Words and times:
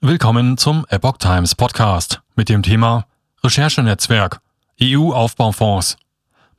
Willkommen 0.00 0.56
zum 0.56 0.86
Epoch 0.90 1.16
Times 1.18 1.56
Podcast 1.56 2.20
mit 2.36 2.48
dem 2.48 2.62
Thema 2.62 3.06
Recherchenetzwerk 3.42 4.38
EU-Aufbaufonds 4.80 5.96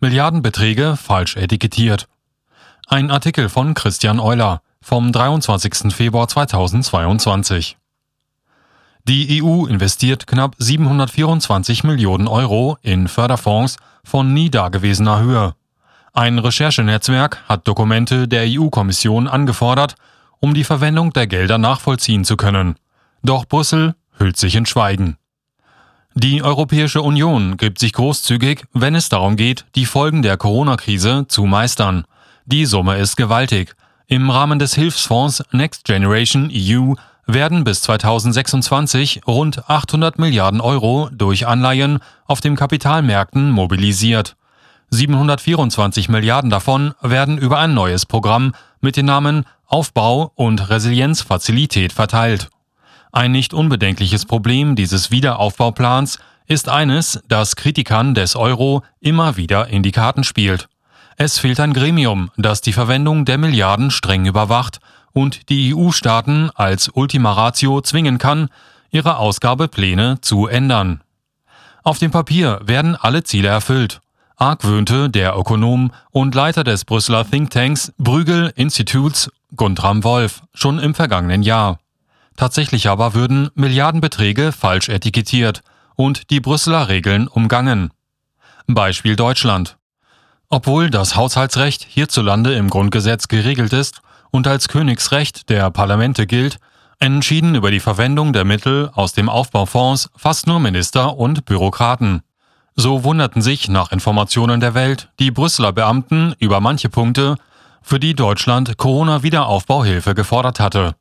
Milliardenbeträge 0.01 0.97
falsch 0.97 1.37
etikettiert. 1.37 2.09
Ein 2.87 3.09
Artikel 3.09 3.47
von 3.47 3.75
Christian 3.75 4.19
Euler 4.19 4.61
vom 4.81 5.13
23. 5.13 5.95
Februar 5.95 6.27
2022. 6.27 7.77
Die 9.05 9.41
EU 9.41 9.67
investiert 9.67 10.27
knapp 10.27 10.55
724 10.57 11.85
Millionen 11.85 12.27
Euro 12.27 12.77
in 12.81 13.07
Förderfonds 13.07 13.77
von 14.03 14.33
nie 14.33 14.49
dagewesener 14.49 15.21
Höhe. 15.21 15.55
Ein 16.11 16.39
Recherchenetzwerk 16.39 17.41
hat 17.47 17.65
Dokumente 17.69 18.27
der 18.27 18.43
EU-Kommission 18.47 19.29
angefordert, 19.29 19.95
um 20.41 20.53
die 20.53 20.65
Verwendung 20.65 21.13
der 21.13 21.27
Gelder 21.27 21.57
nachvollziehen 21.57 22.25
zu 22.25 22.35
können. 22.35 22.75
Doch 23.23 23.45
Brüssel 23.45 23.95
hüllt 24.17 24.37
sich 24.37 24.55
in 24.55 24.65
Schweigen. 24.65 25.17
Die 26.15 26.43
Europäische 26.43 27.01
Union 27.01 27.57
gibt 27.57 27.79
sich 27.79 27.93
großzügig, 27.93 28.65
wenn 28.73 28.95
es 28.95 29.09
darum 29.09 29.35
geht, 29.35 29.65
die 29.75 29.85
Folgen 29.85 30.21
der 30.21 30.37
Corona-Krise 30.37 31.25
zu 31.27 31.45
meistern. 31.45 32.05
Die 32.45 32.65
Summe 32.65 32.97
ist 32.97 33.15
gewaltig. 33.15 33.75
Im 34.07 34.29
Rahmen 34.29 34.57
des 34.59 34.73
Hilfsfonds 34.73 35.43
Next 35.51 35.85
Generation 35.85 36.49
EU 36.51 36.95
werden 37.27 37.63
bis 37.63 37.83
2026 37.83 39.21
rund 39.27 39.69
800 39.69 40.17
Milliarden 40.17 40.61
Euro 40.61 41.09
durch 41.11 41.45
Anleihen 41.45 41.99
auf 42.25 42.41
den 42.41 42.55
Kapitalmärkten 42.55 43.51
mobilisiert. 43.51 44.35
724 44.89 46.09
Milliarden 46.09 46.49
davon 46.49 46.95
werden 47.01 47.37
über 47.37 47.59
ein 47.59 47.75
neues 47.75 48.07
Programm 48.07 48.53
mit 48.81 48.97
dem 48.97 49.05
Namen 49.05 49.45
Aufbau 49.67 50.31
und 50.33 50.71
Resilienzfazilität 50.71 51.93
verteilt. 51.93 52.49
Ein 53.11 53.31
nicht 53.31 53.53
unbedenkliches 53.53 54.25
Problem 54.25 54.75
dieses 54.75 55.09
Wiederaufbauplans 55.09 56.19
ist 56.47 56.69
eines, 56.69 57.21
das 57.27 57.55
Kritikern 57.55 58.13
des 58.13 58.35
Euro 58.35 58.83
immer 58.99 59.37
wieder 59.37 59.67
in 59.67 59.83
die 59.83 59.91
Karten 59.91 60.23
spielt. 60.23 60.67
Es 61.17 61.37
fehlt 61.37 61.59
ein 61.59 61.73
Gremium, 61.73 62.31
das 62.37 62.61
die 62.61 62.73
Verwendung 62.73 63.25
der 63.25 63.37
Milliarden 63.37 63.91
streng 63.91 64.25
überwacht 64.25 64.79
und 65.11 65.49
die 65.49 65.73
EU-Staaten 65.75 66.49
als 66.53 66.89
Ultima 66.93 67.33
Ratio 67.33 67.81
zwingen 67.81 68.19
kann, 68.19 68.49
ihre 68.91 69.17
Ausgabepläne 69.17 70.21
zu 70.21 70.47
ändern. 70.47 71.01
Auf 71.83 71.99
dem 71.99 72.11
Papier 72.11 72.59
werden 72.63 72.95
alle 72.95 73.23
Ziele 73.23 73.47
erfüllt, 73.47 74.01
argwöhnte 74.37 75.09
der 75.09 75.35
Ökonom 75.35 75.91
und 76.11 76.35
Leiter 76.35 76.63
des 76.63 76.85
Brüsseler 76.85 77.29
Thinktanks 77.29 77.91
Brügel 77.97 78.53
Instituts 78.55 79.31
Guntram 79.55 80.03
Wolf 80.03 80.41
schon 80.53 80.79
im 80.79 80.93
vergangenen 80.93 81.43
Jahr. 81.43 81.79
Tatsächlich 82.39 82.87
aber 82.87 83.15
würden 83.15 83.49
Milliardenbeträge 83.55 84.53
falsch 84.53 84.87
etikettiert 84.87 85.61
und 85.97 86.29
die 86.29 86.39
Brüsseler 86.39 86.87
Regeln 86.87 87.27
umgangen. 87.27 87.91
Beispiel 88.65 89.17
Deutschland. 89.17 89.77
Obwohl 90.47 90.89
das 90.89 91.17
Haushaltsrecht 91.17 91.83
hierzulande 91.83 92.53
im 92.53 92.69
Grundgesetz 92.69 93.27
geregelt 93.27 93.73
ist 93.73 93.99
und 94.31 94.47
als 94.47 94.69
Königsrecht 94.69 95.49
der 95.49 95.69
Parlamente 95.69 96.27
gilt, 96.27 96.59
entschieden 96.99 97.55
über 97.55 97.71
die 97.71 97.81
Verwendung 97.81 98.31
der 98.31 98.45
Mittel 98.45 98.89
aus 98.93 99.11
dem 99.11 99.27
Aufbaufonds 99.27 100.09
fast 100.15 100.47
nur 100.47 100.61
Minister 100.61 101.17
und 101.17 101.43
Bürokraten. 101.43 102.21
So 102.73 103.03
wunderten 103.03 103.41
sich 103.41 103.67
nach 103.67 103.91
Informationen 103.91 104.61
der 104.61 104.75
Welt 104.75 105.09
die 105.19 105.31
Brüsseler 105.31 105.73
Beamten 105.73 106.35
über 106.39 106.61
manche 106.61 106.87
Punkte, 106.87 107.35
für 107.81 107.99
die 107.99 108.13
Deutschland 108.13 108.77
Corona-Wiederaufbauhilfe 108.77 110.15
gefordert 110.15 110.61
hatte. 110.61 110.95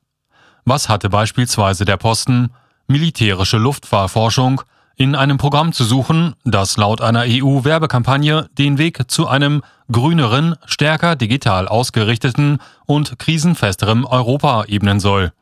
Was 0.69 0.91
hatte 0.91 1.09
beispielsweise 1.09 1.87
der 1.87 1.97
Posten 1.97 2.51
militärische 2.89 3.57
Luftfahrforschung 3.57 4.61
in 4.97 5.15
einem 5.15 5.39
Programm 5.39 5.73
zu 5.73 5.83
suchen, 5.83 6.35
das 6.45 6.77
laut 6.77 7.01
einer 7.01 7.25
EU-Werbekampagne 7.27 8.51
den 8.59 8.77
Weg 8.77 9.11
zu 9.11 9.29
einem 9.29 9.63
grüneren, 9.91 10.57
stärker 10.67 11.17
digital 11.17 11.69
ausgerichteten 11.69 12.59
und 12.85 13.19
krisenfesterem 13.19 14.05
Europa 14.05 14.65
ebnen 14.67 15.01
soll. 15.01 15.33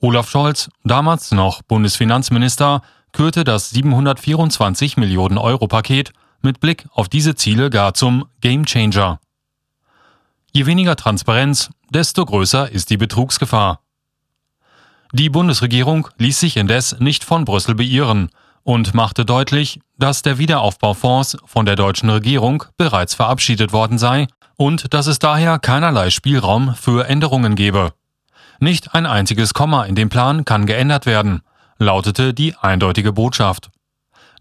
Olaf 0.00 0.28
Scholz, 0.28 0.70
damals 0.82 1.30
noch 1.30 1.62
Bundesfinanzminister, 1.62 2.82
kürte 3.12 3.44
das 3.44 3.70
724 3.70 4.96
Millionen 4.96 5.38
Euro 5.38 5.68
Paket 5.68 6.12
mit 6.42 6.58
Blick 6.58 6.88
auf 6.90 7.08
diese 7.08 7.36
Ziele 7.36 7.70
gar 7.70 7.94
zum 7.94 8.24
Gamechanger. 8.40 9.20
Je 10.52 10.66
weniger 10.66 10.96
Transparenz, 10.96 11.70
desto 11.90 12.24
größer 12.24 12.72
ist 12.72 12.90
die 12.90 12.96
Betrugsgefahr. 12.96 13.82
Die 15.12 15.30
Bundesregierung 15.30 16.08
ließ 16.18 16.38
sich 16.38 16.56
indes 16.56 17.00
nicht 17.00 17.24
von 17.24 17.46
Brüssel 17.46 17.74
beirren 17.74 18.28
und 18.62 18.92
machte 18.92 19.24
deutlich, 19.24 19.80
dass 19.96 20.20
der 20.20 20.36
Wiederaufbaufonds 20.36 21.38
von 21.46 21.64
der 21.64 21.76
deutschen 21.76 22.10
Regierung 22.10 22.64
bereits 22.76 23.14
verabschiedet 23.14 23.72
worden 23.72 23.96
sei 23.96 24.26
und 24.56 24.92
dass 24.92 25.06
es 25.06 25.18
daher 25.18 25.58
keinerlei 25.58 26.10
Spielraum 26.10 26.74
für 26.74 27.08
Änderungen 27.08 27.54
gebe. 27.54 27.94
Nicht 28.60 28.94
ein 28.94 29.06
einziges 29.06 29.54
Komma 29.54 29.84
in 29.84 29.94
dem 29.94 30.10
Plan 30.10 30.44
kann 30.44 30.66
geändert 30.66 31.06
werden, 31.06 31.40
lautete 31.78 32.34
die 32.34 32.54
eindeutige 32.56 33.12
Botschaft. 33.12 33.70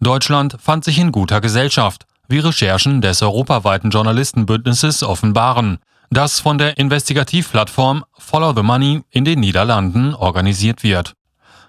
Deutschland 0.02 0.58
fand 0.60 0.84
sich 0.84 1.00
in 1.00 1.14
guter 1.14 1.40
Gesellschaft, 1.40 2.06
wie 2.28 2.40
Recherchen 2.40 3.00
des 3.00 3.22
europaweiten 3.22 3.90
Journalistenbündnisses 3.90 5.04
offenbaren, 5.04 5.80
das 6.10 6.40
von 6.40 6.58
der 6.58 6.78
Investigativplattform 6.78 8.06
Follow 8.18 8.54
the 8.56 8.64
Money 8.64 9.04
in 9.10 9.26
den 9.26 9.40
Niederlanden 9.40 10.14
organisiert 10.14 10.84
wird. 10.84 11.14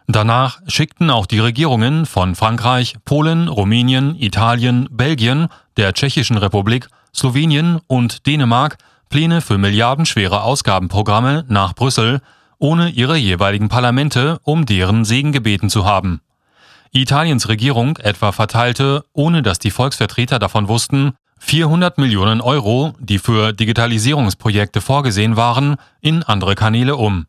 Danach 0.06 0.60
schickten 0.66 1.10
auch 1.10 1.26
die 1.26 1.38
Regierungen 1.38 2.06
von 2.06 2.34
Frankreich, 2.34 2.96
Polen, 3.04 3.48
Rumänien, 3.48 4.16
Italien, 4.18 4.88
Belgien, 4.90 5.48
der 5.76 5.92
Tschechischen 5.92 6.38
Republik, 6.38 6.88
Slowenien 7.14 7.80
und 7.86 8.26
Dänemark 8.26 8.78
Pläne 9.08 9.40
für 9.40 9.58
milliardenschwere 9.58 10.42
Ausgabenprogramme 10.42 11.44
nach 11.48 11.74
Brüssel, 11.74 12.20
ohne 12.58 12.90
ihre 12.90 13.16
jeweiligen 13.16 13.68
Parlamente 13.68 14.38
um 14.42 14.66
deren 14.66 15.04
Segen 15.04 15.32
gebeten 15.32 15.70
zu 15.70 15.84
haben. 15.84 16.20
Italiens 16.90 17.48
Regierung 17.48 17.96
etwa 17.98 18.32
verteilte, 18.32 19.04
ohne 19.12 19.42
dass 19.42 19.58
die 19.58 19.70
Volksvertreter 19.70 20.38
davon 20.38 20.68
wussten, 20.68 21.12
400 21.38 21.98
Millionen 21.98 22.40
Euro, 22.40 22.94
die 22.98 23.18
für 23.18 23.52
Digitalisierungsprojekte 23.52 24.80
vorgesehen 24.80 25.36
waren, 25.36 25.76
in 26.00 26.22
andere 26.22 26.54
Kanäle 26.54 26.96
um. 26.96 27.26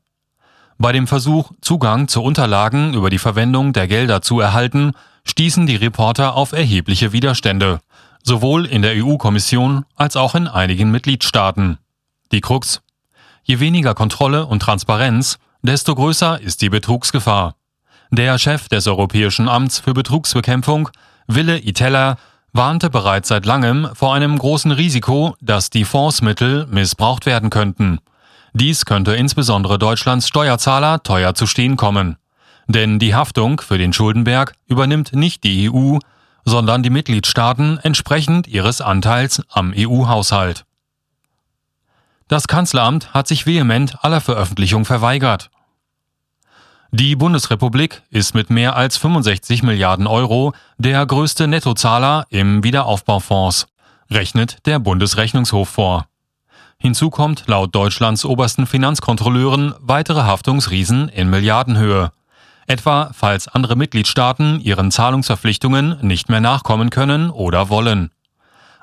Bei 0.77 0.91
dem 0.91 1.07
Versuch, 1.07 1.51
Zugang 1.61 2.07
zu 2.07 2.23
Unterlagen 2.23 2.93
über 2.93 3.09
die 3.09 3.17
Verwendung 3.17 3.73
der 3.73 3.87
Gelder 3.87 4.21
zu 4.21 4.39
erhalten, 4.39 4.93
stießen 5.25 5.67
die 5.67 5.75
Reporter 5.75 6.35
auf 6.35 6.53
erhebliche 6.53 7.11
Widerstände, 7.11 7.79
sowohl 8.23 8.65
in 8.65 8.81
der 8.81 8.93
EU-Kommission 9.03 9.85
als 9.95 10.15
auch 10.15 10.35
in 10.35 10.47
einigen 10.47 10.89
Mitgliedstaaten. 10.91 11.77
Die 12.31 12.41
Krux. 12.41 12.81
Je 13.43 13.59
weniger 13.59 13.93
Kontrolle 13.93 14.45
und 14.45 14.61
Transparenz, 14.61 15.37
desto 15.61 15.95
größer 15.95 16.39
ist 16.39 16.61
die 16.61 16.69
Betrugsgefahr. 16.69 17.55
Der 18.11 18.37
Chef 18.37 18.69
des 18.69 18.87
Europäischen 18.87 19.49
Amts 19.49 19.79
für 19.79 19.93
Betrugsbekämpfung, 19.93 20.89
Wille 21.27 21.59
Itella, 21.59 22.17
warnte 22.53 22.89
bereits 22.89 23.29
seit 23.29 23.45
langem 23.45 23.89
vor 23.93 24.13
einem 24.13 24.37
großen 24.37 24.71
Risiko, 24.71 25.35
dass 25.41 25.69
die 25.69 25.85
Fondsmittel 25.85 26.65
missbraucht 26.67 27.25
werden 27.25 27.49
könnten. 27.49 27.99
Dies 28.53 28.85
könnte 28.85 29.15
insbesondere 29.15 29.77
Deutschlands 29.77 30.27
Steuerzahler 30.27 31.03
teuer 31.03 31.35
zu 31.35 31.45
stehen 31.45 31.77
kommen. 31.77 32.17
Denn 32.67 32.99
die 32.99 33.15
Haftung 33.15 33.61
für 33.61 33.77
den 33.77 33.93
Schuldenberg 33.93 34.53
übernimmt 34.67 35.13
nicht 35.13 35.43
die 35.43 35.71
EU, 35.71 35.97
sondern 36.45 36.83
die 36.83 36.89
Mitgliedstaaten 36.89 37.79
entsprechend 37.81 38.47
ihres 38.47 38.81
Anteils 38.81 39.41
am 39.49 39.73
EU-Haushalt. 39.75 40.65
Das 42.27 42.47
Kanzleramt 42.47 43.13
hat 43.13 43.27
sich 43.27 43.45
vehement 43.45 44.03
aller 44.03 44.21
Veröffentlichung 44.21 44.85
verweigert. 44.85 45.49
Die 46.91 47.15
Bundesrepublik 47.15 48.01
ist 48.09 48.33
mit 48.33 48.49
mehr 48.49 48.75
als 48.75 48.97
65 48.97 49.61
Milliarden 49.61 50.07
Euro 50.07 50.53
der 50.79 51.05
größte 51.05 51.47
Nettozahler 51.47 52.25
im 52.29 52.63
Wiederaufbaufonds, 52.63 53.67
rechnet 54.09 54.65
der 54.65 54.79
Bundesrechnungshof 54.79 55.69
vor. 55.69 56.07
Hinzu 56.79 57.11
kommt 57.11 57.43
laut 57.45 57.75
Deutschlands 57.75 58.25
obersten 58.25 58.65
Finanzkontrolleuren 58.65 59.75
weitere 59.79 60.23
Haftungsriesen 60.23 61.09
in 61.09 61.29
Milliardenhöhe. 61.29 62.11
Etwa 62.65 63.11
falls 63.13 63.47
andere 63.47 63.75
Mitgliedstaaten 63.75 64.59
ihren 64.59 64.89
Zahlungsverpflichtungen 64.89 65.99
nicht 66.01 66.27
mehr 66.27 66.41
nachkommen 66.41 66.89
können 66.89 67.29
oder 67.29 67.69
wollen. 67.69 68.09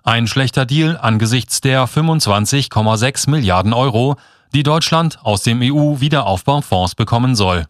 Ein 0.04 0.28
schlechter 0.28 0.64
Deal 0.64 0.96
angesichts 0.96 1.60
der 1.60 1.88
25,6 1.88 3.31
Milliarden 3.31 3.72
Euro, 3.72 4.14
die 4.54 4.62
Deutschland 4.62 5.19
aus 5.25 5.42
dem 5.42 5.60
EU-Wiederaufbaufonds 5.60 6.94
bekommen 6.94 7.34
soll. 7.34 7.66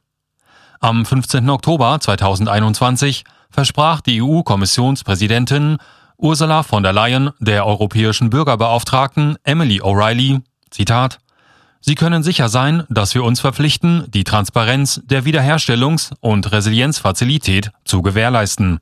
Am 0.81 1.06
15. 1.06 1.49
Oktober 1.49 1.99
2021 2.00 3.25
versprach 3.50 4.00
die 4.00 4.23
EU-Kommissionspräsidentin 4.23 5.78
Ursula 6.19 6.62
von 6.62 6.82
der 6.82 6.93
Leyen 6.93 7.31
der 7.38 7.67
europäischen 7.67 8.31
Bürgerbeauftragten 8.31 9.37
Emily 9.44 9.81
O'Reilly, 9.81 10.43
Zitat, 10.70 11.19
Sie 11.81 11.94
können 11.94 12.25
sicher 12.25 12.49
sein, 12.49 12.82
dass 12.88 13.14
wir 13.14 13.23
uns 13.23 13.38
verpflichten, 13.40 14.11
die 14.11 14.25
Transparenz 14.25 15.00
der 15.05 15.23
Wiederherstellungs- 15.23 16.12
und 16.19 16.50
Resilienzfazilität 16.50 17.70
zu 17.84 18.02
gewährleisten. 18.02 18.81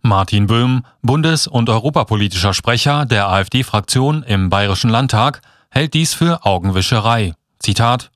Martin 0.00 0.46
Böhm, 0.46 0.82
bundes- 1.02 1.46
und 1.46 1.68
europapolitischer 1.68 2.54
Sprecher 2.54 3.04
der 3.04 3.28
AfD-Fraktion 3.28 4.22
im 4.22 4.48
Bayerischen 4.48 4.88
Landtag, 4.88 5.42
hält 5.70 5.92
dies 5.92 6.14
für 6.14 6.46
Augenwischerei. 6.46 7.34
Zitat 7.58 8.10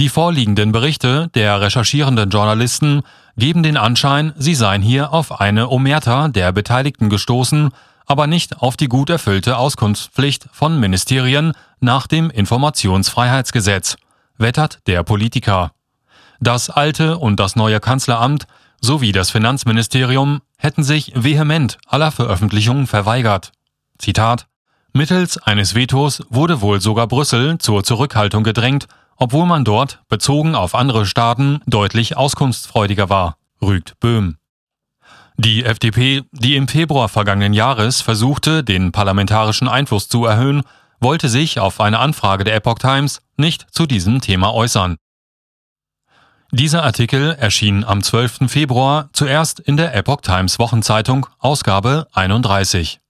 Die 0.00 0.08
vorliegenden 0.08 0.72
Berichte 0.72 1.28
der 1.34 1.60
recherchierenden 1.60 2.30
Journalisten 2.30 3.02
geben 3.36 3.62
den 3.62 3.76
Anschein, 3.76 4.32
sie 4.36 4.54
seien 4.54 4.82
hier 4.82 5.12
auf 5.12 5.40
eine 5.40 5.68
Omerta 5.68 6.28
der 6.28 6.52
Beteiligten 6.52 7.10
gestoßen, 7.10 7.70
aber 8.06 8.26
nicht 8.26 8.58
auf 8.60 8.76
die 8.76 8.88
gut 8.88 9.10
erfüllte 9.10 9.56
Auskunftspflicht 9.56 10.46
von 10.52 10.80
Ministerien 10.80 11.52
nach 11.80 12.06
dem 12.06 12.30
Informationsfreiheitsgesetz, 12.30 13.96
wettert 14.38 14.80
der 14.86 15.02
Politiker. 15.02 15.72
Das 16.40 16.70
alte 16.70 17.18
und 17.18 17.38
das 17.38 17.54
neue 17.54 17.78
Kanzleramt 17.78 18.46
sowie 18.80 19.12
das 19.12 19.30
Finanzministerium 19.30 20.40
hätten 20.58 20.82
sich 20.82 21.12
vehement 21.14 21.78
aller 21.86 22.10
Veröffentlichungen 22.10 22.86
verweigert. 22.86 23.52
Zitat 23.98 24.46
Mittels 24.92 25.38
eines 25.38 25.74
Vetos 25.74 26.22
wurde 26.28 26.60
wohl 26.60 26.80
sogar 26.80 27.06
Brüssel 27.06 27.58
zur 27.58 27.84
Zurückhaltung 27.84 28.42
gedrängt, 28.42 28.88
obwohl 29.16 29.46
man 29.46 29.64
dort, 29.64 30.00
bezogen 30.08 30.54
auf 30.54 30.74
andere 30.74 31.06
Staaten, 31.06 31.60
deutlich 31.66 32.16
auskunftsfreudiger 32.16 33.08
war, 33.08 33.36
rügt 33.60 33.98
Böhm. 34.00 34.36
Die 35.36 35.64
FDP, 35.64 36.22
die 36.32 36.56
im 36.56 36.68
Februar 36.68 37.08
vergangenen 37.08 37.54
Jahres 37.54 38.00
versuchte, 38.00 38.62
den 38.62 38.92
parlamentarischen 38.92 39.68
Einfluss 39.68 40.08
zu 40.08 40.24
erhöhen, 40.24 40.62
wollte 41.00 41.28
sich 41.28 41.58
auf 41.58 41.80
eine 41.80 41.98
Anfrage 41.98 42.44
der 42.44 42.54
Epoch 42.54 42.78
Times 42.78 43.22
nicht 43.36 43.66
zu 43.70 43.86
diesem 43.86 44.20
Thema 44.20 44.54
äußern. 44.54 44.96
Dieser 46.52 46.82
Artikel 46.82 47.34
erschien 47.40 47.82
am 47.82 48.02
12. 48.02 48.50
Februar 48.50 49.08
zuerst 49.12 49.58
in 49.58 49.78
der 49.78 49.94
Epoch 49.94 50.20
Times 50.20 50.58
Wochenzeitung, 50.58 51.26
Ausgabe 51.38 52.06
31. 52.12 53.01